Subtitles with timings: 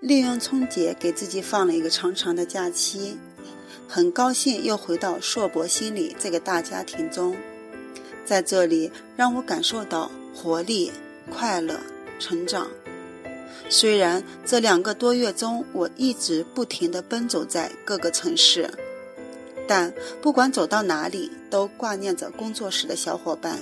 [0.00, 3.16] 利用春节给自己放了一个长长的假期，
[3.88, 7.34] 很高兴又回到硕博心理这个大家庭中，
[8.24, 10.92] 在这里让我感受到活力、
[11.30, 11.80] 快乐、
[12.18, 12.68] 成长。
[13.70, 18.70] 虽然这两个多月中我一直不停地奔走在各个城市，
[19.66, 23.60] 但不管走到哪里，都挂念着工作室的小伙伴。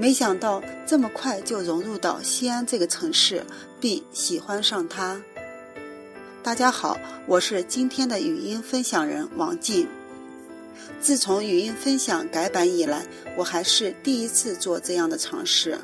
[0.00, 3.44] 没想到这么快就融入到西安这个城市，
[3.78, 5.20] 并喜欢上它。
[6.42, 9.86] 大家好，我是今天的语音分享人王静。
[11.02, 15.78] 自从语音分享改版以来，我还是第一次做这样的尝试。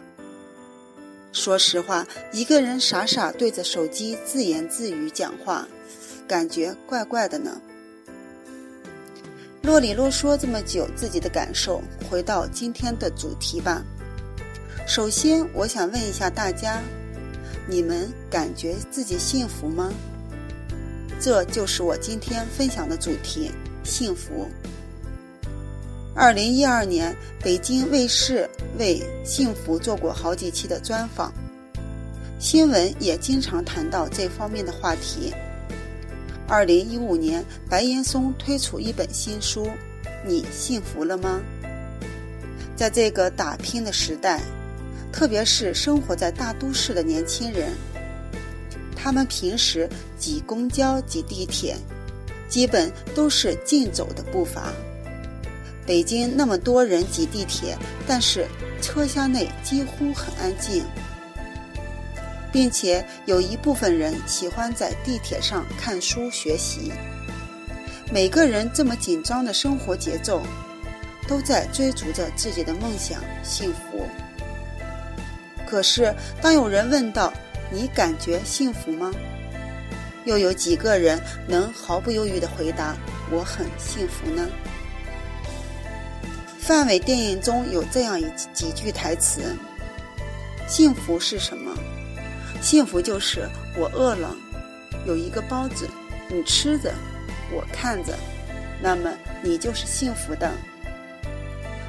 [1.30, 5.68] 说实话，一个人傻傻对着手机自言自语讲话，
[6.26, 7.60] 感觉怪怪的呢。
[9.60, 13.84] 啰里啰嗦这么久自己的感受，回到今天的主题吧。
[14.86, 16.80] 首先，我想问一下大家：
[17.66, 19.92] 你们感觉自己幸福吗？
[21.20, 23.50] 这就是我今天分享的主题——
[23.82, 24.48] 幸福。
[26.14, 31.32] 二零一二年，北京卫视为幸福做过好几期的专访，
[32.38, 35.34] 新闻也经常谈到这方面的话题。
[36.46, 39.66] 二零一五年，白岩松推出一本新书
[40.24, 41.40] 《你幸福了吗》。
[42.76, 44.40] 在这个打拼的时代。
[45.16, 47.72] 特别是生活在大都市的年轻人，
[48.94, 51.74] 他们平时挤公交、挤地铁，
[52.50, 54.74] 基本都是竞走的步伐。
[55.86, 58.46] 北京那么多人挤地铁，但是
[58.82, 60.84] 车厢内几乎很安静，
[62.52, 66.92] 并且有一部分人喜欢在地铁上看书学习。
[68.12, 70.42] 每个人这么紧张的生活节奏，
[71.26, 74.06] 都在追逐着自己的梦想、幸福。
[75.68, 77.32] 可是，当有人问到
[77.70, 79.12] “你感觉幸福吗”，
[80.24, 82.96] 又有几个人能毫不犹豫的回答
[83.30, 84.46] “我很幸福”呢？
[86.58, 89.56] 范伟电影中有这样一几句台词
[90.68, 91.72] ：“幸福是什么？
[92.62, 94.34] 幸福就是我饿了，
[95.04, 95.88] 有一个包子，
[96.28, 96.92] 你吃着，
[97.52, 98.14] 我看着，
[98.80, 99.12] 那么
[99.42, 100.50] 你就是幸福的。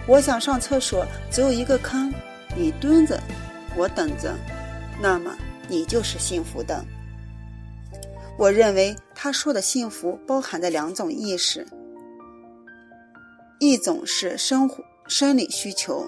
[0.06, 2.14] 我想上厕所，只有一个坑，
[2.56, 3.22] 你蹲着。”
[3.78, 4.36] 我等着，
[5.00, 5.38] 那么
[5.70, 6.84] 你就是幸福的。
[8.38, 11.66] 我认为他说的幸福包含着两种意识，
[13.60, 16.06] 一种是生活生理需求，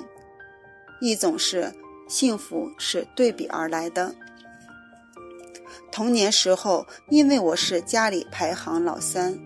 [1.00, 1.74] 一种是
[2.08, 4.14] 幸福是对比而来的。
[5.92, 9.38] 童年时候，因为我是家里排行老三，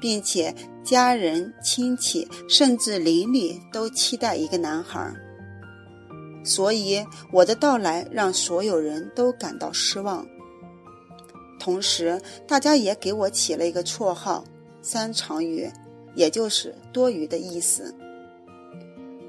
[0.00, 5.12] 并且家人、亲戚甚至邻里都期待一个男孩。
[6.42, 10.26] 所以我的到来让所有人都感到失望，
[11.58, 14.44] 同时大家也给我起了一个绰号
[14.80, 15.70] “三长鱼”，
[16.16, 17.94] 也就是多余的意思。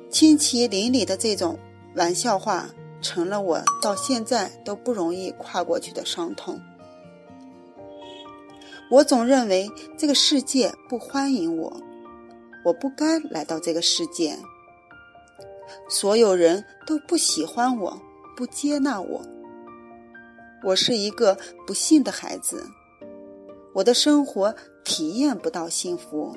[0.09, 1.57] 亲戚邻里的这种
[1.95, 2.69] 玩笑话，
[3.01, 6.59] 成了我到现在都不容易跨过去的伤痛。
[8.89, 11.81] 我总认为这个世界不欢迎我，
[12.65, 14.37] 我不该来到这个世界。
[15.89, 18.01] 所有人都不喜欢我，
[18.35, 19.21] 不接纳我。
[20.63, 22.65] 我是一个不幸的孩子，
[23.73, 26.35] 我的生活体验不到幸福。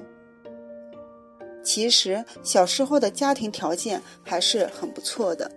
[1.62, 5.50] 其实小时候的家庭条件还是很不错的。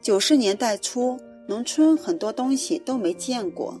[0.00, 1.18] 九十年代初，
[1.48, 3.80] 农村很多东西都没见过，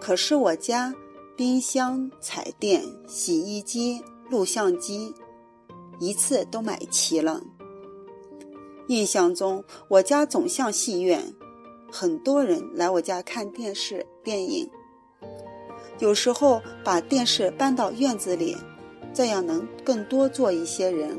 [0.00, 0.94] 可是我家
[1.36, 5.14] 冰箱、彩电、洗衣机、录像机。
[5.98, 7.42] 一次都买齐了。
[8.88, 11.34] 印象中，我家总像戏院，
[11.90, 14.68] 很多人来我家看电视、电影。
[16.00, 18.56] 有时候把电视搬到院子里，
[19.14, 21.18] 这样能更多坐一些人。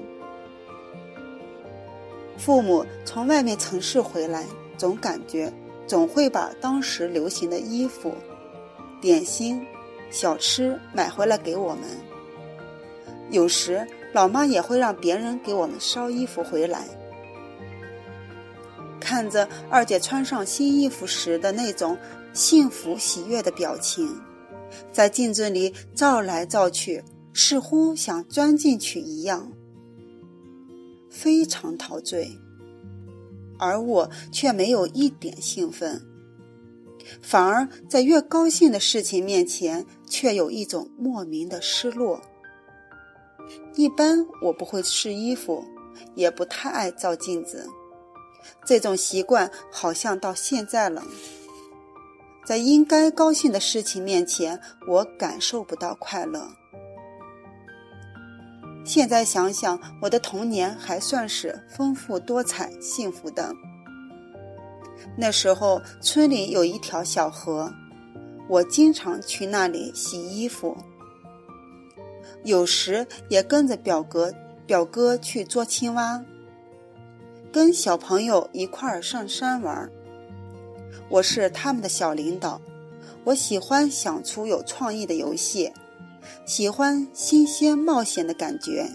[2.37, 4.45] 父母从外面城市回来，
[4.77, 5.51] 总感觉
[5.87, 8.13] 总会把当时流行的衣服、
[9.01, 9.65] 点心、
[10.11, 11.81] 小吃买回来给我们。
[13.31, 13.87] 有时。
[14.15, 16.87] 老妈也会让别人给我们捎衣服回来，
[18.97, 21.97] 看着二姐穿上新衣服时的那种
[22.31, 24.09] 幸福喜悦的表情，
[24.89, 27.03] 在镜子里照来照去，
[27.33, 29.51] 似乎想钻进去一样，
[31.09, 32.39] 非常陶醉。
[33.59, 36.01] 而我却没有一点兴奋，
[37.21, 42.21] 反而在越高兴的事情面前，却有一种莫名的失落。
[43.75, 45.63] 一般我不会试衣服，
[46.15, 47.67] 也不太爱照镜子。
[48.65, 51.03] 这种习惯好像到现在了，
[52.45, 56.47] 在应该高兴的事情面前，我感受不到快乐。
[58.85, 63.51] 现在想想，我的童年还算是丰富多彩、幸福的。
[65.17, 67.73] 那时候，村里有一条小河，
[68.47, 70.77] 我经常去那里洗衣服，
[72.45, 74.31] 有时也跟着表哥、
[74.67, 76.23] 表哥去捉青蛙，
[77.51, 79.89] 跟小朋友一块儿上山玩。
[81.09, 82.61] 我是他们的小领导，
[83.23, 85.73] 我喜欢想出有创意的游戏。
[86.45, 88.87] 喜欢新鲜冒险的感觉，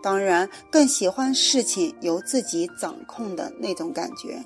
[0.00, 4.40] 当然更喜欢事情由自己掌控的那种感觉。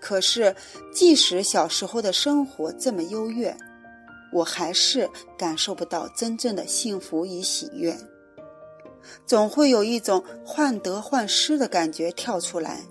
[0.00, 0.56] 可是，
[0.94, 3.54] 即使小时候的生活这么优越，
[4.32, 7.96] 我还是感受不到真正的幸福与喜悦，
[9.26, 12.82] 总会有一种患得患失的感觉跳出来，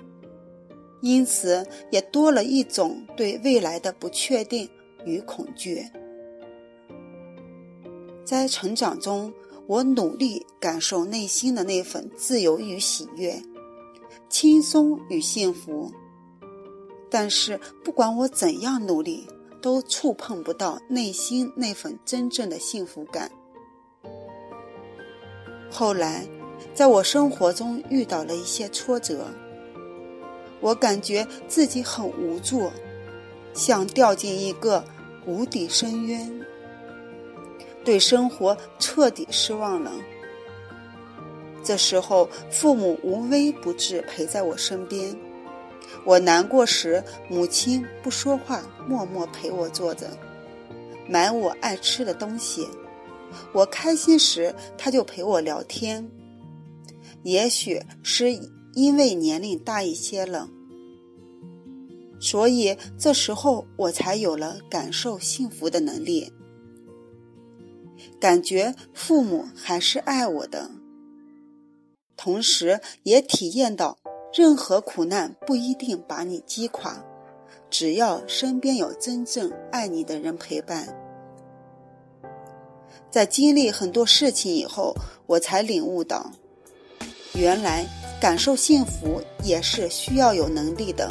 [1.02, 4.70] 因此也多了一种对未来的不确定
[5.06, 5.86] 与恐惧。
[8.26, 9.32] 在成长中，
[9.68, 13.42] 我努力感受内心的那份自由与喜悦、
[14.28, 15.92] 轻松与幸福。
[17.10, 19.26] 但是，不管我怎样努力，
[19.68, 23.30] 都触碰不到内心那份真正的幸福感。
[25.70, 26.26] 后来，
[26.74, 29.26] 在我生活中遇到了一些挫折，
[30.62, 32.72] 我感觉自己很无助，
[33.54, 34.86] 像掉进一个
[35.26, 36.40] 无底深渊。
[37.84, 39.92] 对生活彻底失望了。
[41.62, 45.14] 这时候，父母无微不至陪在我身边。
[46.08, 50.18] 我难过时，母亲不说话，默默陪我坐着，
[51.06, 52.66] 买我爱吃的东西。
[53.52, 56.10] 我开心时，她就陪我聊天。
[57.24, 58.32] 也许是
[58.74, 60.50] 因为年龄大一些了，
[62.22, 66.32] 所以这时候我才有了感受幸福的能力。
[68.18, 70.72] 感觉父母还是爱我的，
[72.16, 73.98] 同时也体验到
[74.34, 76.98] 任何苦难不一定把你击垮，
[77.70, 80.88] 只要身边有真正爱你的人陪伴。
[83.10, 84.96] 在经历很多事情以后，
[85.26, 86.30] 我才领悟到，
[87.34, 87.86] 原来
[88.22, 91.10] 感受幸福也是需要有能力的。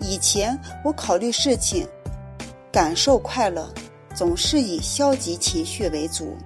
[0.00, 1.86] 以前我考虑事情，
[2.70, 3.68] 感受快乐。
[4.14, 6.36] 总是以消极情绪为主。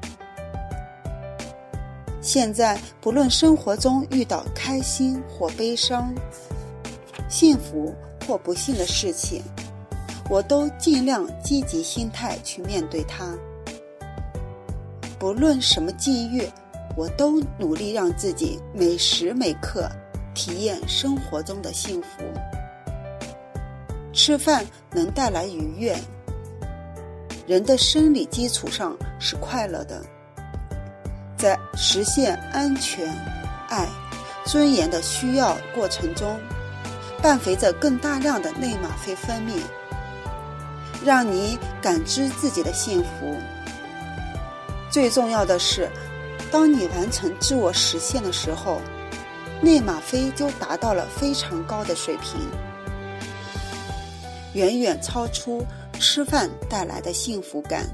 [2.23, 6.15] 现在，不论生活中遇到开心或悲伤、
[7.29, 7.93] 幸福
[8.25, 9.43] 或不幸的事情，
[10.31, 13.37] 我都尽量积极心态去面对它。
[15.19, 16.49] 不论什么境遇，
[16.97, 19.91] 我都努力让自己每时每刻
[20.33, 22.23] 体验生活中的幸福。
[24.13, 25.99] 吃饭能带来愉悦。
[27.49, 30.01] 人的生理基础上是快乐的，
[31.43, 33.13] 在实现安全、
[33.69, 33.89] 爱、
[34.45, 36.39] 尊严的需要过程中，
[37.21, 39.61] 伴随着更大量的内吗啡分泌，
[41.05, 43.37] 让你感知自己的幸福。
[44.89, 45.91] 最重要的是，
[46.53, 48.81] 当你完成自我实现的时候，
[49.61, 52.41] 内吗啡就达到了非常高的水平，
[54.53, 55.67] 远远超出。
[56.01, 57.87] 吃饭带来的幸福感，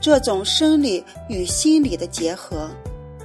[0.00, 2.70] 这种生理与心理的结合，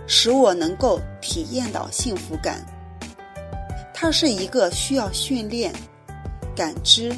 [0.08, 2.66] 使我能够体验到幸福感。
[3.94, 5.74] 它是一个需要训练、
[6.56, 7.16] 感知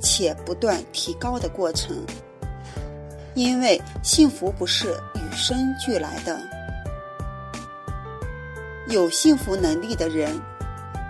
[0.00, 1.96] 且不断提高的过程。
[3.34, 6.38] 因为幸福不是与生俱来的，
[8.88, 10.38] 有幸福能力的人，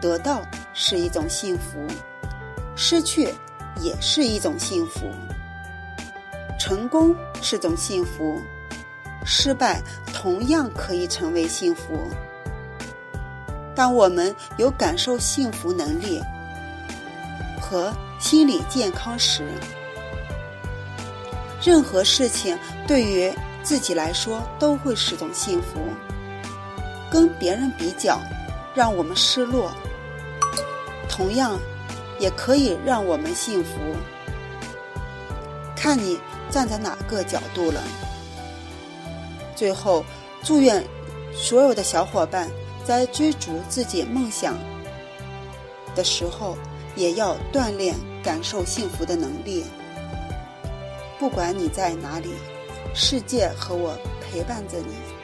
[0.01, 0.43] 得到
[0.75, 1.79] 是一种幸福，
[2.77, 3.29] 失去。
[3.81, 5.07] 也是一种幸福，
[6.71, 7.13] 成功
[7.43, 8.41] 是种幸福，
[9.25, 9.83] 失败
[10.15, 12.09] 同样可以成为幸福。
[13.75, 16.23] 当我们有感受幸福能力
[17.61, 19.43] 和心理健康时，
[21.61, 23.35] 任何事情对于
[23.65, 25.81] 自己来说都会是种幸福。
[27.11, 28.21] 跟别人比较，
[28.77, 29.73] 让我们失落，
[31.09, 31.59] 同样。
[32.21, 33.71] 也可以让我们幸福，
[35.75, 37.81] 看你站在哪个角度了。
[39.57, 40.05] 最后，
[40.43, 40.85] 祝愿
[41.33, 42.51] 所有的小伙伴
[42.85, 44.57] 在追逐自己梦想
[45.95, 46.57] 的时候，
[46.97, 49.65] 也要锻炼感受幸福的能力。
[51.19, 52.31] 不管你在哪里，
[52.95, 55.20] 世界和我陪伴着你。